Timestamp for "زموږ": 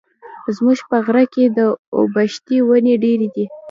0.55-0.79